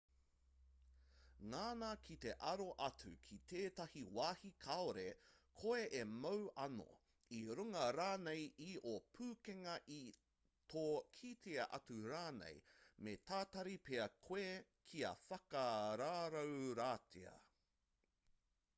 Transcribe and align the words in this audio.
ngana 1.49 1.89
ki 2.05 2.15
te 2.23 2.29
aro 2.51 2.65
atu 2.85 3.09
ki 3.25 3.35
tētahi 3.51 4.01
wāhi 4.19 4.49
kāore 4.63 5.03
koe 5.63 5.83
e 5.99 6.01
mau 6.13 6.47
anō 6.63 6.87
i 7.41 7.41
runga 7.59 7.83
rānei 7.97 8.47
i 8.69 8.71
ō 8.93 8.95
pukenga 9.19 9.75
i 9.97 9.99
tō 10.75 10.87
kitea 11.19 11.67
atu 11.79 11.99
rānei 12.15 12.57
me 13.09 13.15
tatari 13.33 13.75
pea 13.91 14.07
koe 14.31 14.47
kia 14.93 15.13
whakarauoratia 15.29 17.35